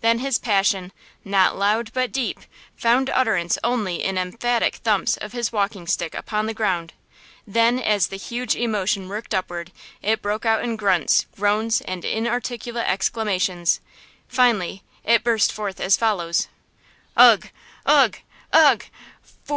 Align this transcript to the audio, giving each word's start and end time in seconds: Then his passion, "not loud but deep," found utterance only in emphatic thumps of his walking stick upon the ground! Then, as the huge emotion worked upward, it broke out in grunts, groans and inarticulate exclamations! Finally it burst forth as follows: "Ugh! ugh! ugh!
Then 0.00 0.20
his 0.20 0.38
passion, 0.38 0.92
"not 1.24 1.58
loud 1.58 1.92
but 1.92 2.12
deep," 2.12 2.38
found 2.76 3.10
utterance 3.10 3.58
only 3.64 4.00
in 4.00 4.16
emphatic 4.16 4.76
thumps 4.76 5.16
of 5.16 5.32
his 5.32 5.50
walking 5.50 5.88
stick 5.88 6.14
upon 6.14 6.46
the 6.46 6.54
ground! 6.54 6.92
Then, 7.48 7.80
as 7.80 8.06
the 8.06 8.16
huge 8.16 8.54
emotion 8.54 9.08
worked 9.08 9.34
upward, 9.34 9.72
it 10.00 10.22
broke 10.22 10.46
out 10.46 10.62
in 10.62 10.76
grunts, 10.76 11.26
groans 11.34 11.80
and 11.80 12.04
inarticulate 12.04 12.88
exclamations! 12.88 13.80
Finally 14.28 14.84
it 15.02 15.24
burst 15.24 15.50
forth 15.50 15.80
as 15.80 15.96
follows: 15.96 16.46
"Ugh! 17.16 17.48
ugh! 17.84 18.18
ugh! 18.52 18.84